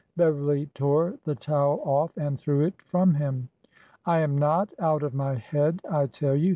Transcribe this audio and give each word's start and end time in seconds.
Beverly 0.17 0.65
tore 0.73 1.19
the 1.25 1.35
towel 1.35 1.79
off 1.83 2.17
and 2.17 2.39
threw 2.39 2.61
it 2.61 2.81
from 2.81 3.13
him." 3.13 3.49
I 4.07 4.21
am 4.21 4.35
not 4.35 4.73
out 4.79 5.03
of 5.03 5.13
my 5.13 5.35
head, 5.35 5.79
I 5.87 6.07
tell 6.07 6.35
you 6.35 6.49